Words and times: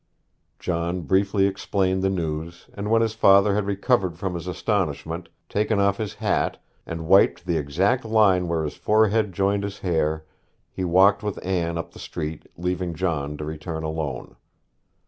John 0.57 1.01
briefly 1.01 1.45
explained 1.45 2.01
the 2.01 2.09
news, 2.09 2.67
and 2.73 2.89
when 2.89 3.03
his 3.03 3.13
father 3.13 3.53
had 3.53 3.67
recovered 3.67 4.17
from 4.17 4.33
his 4.33 4.47
astonishment, 4.47 5.29
taken 5.47 5.79
off 5.79 5.97
his 5.97 6.15
hat, 6.15 6.57
and 6.87 7.05
wiped 7.05 7.45
the 7.45 7.57
exact 7.57 8.03
line 8.03 8.47
where 8.47 8.63
his 8.63 8.73
forehead 8.75 9.31
joined 9.31 9.61
his 9.63 9.77
hair, 9.77 10.25
he 10.71 10.83
walked 10.83 11.21
with 11.21 11.37
Anne 11.45 11.77
up 11.77 11.91
the 11.91 11.99
street, 11.99 12.47
leaving 12.57 12.95
John 12.95 13.37
to 13.37 13.45
return 13.45 13.83
alone. 13.83 14.37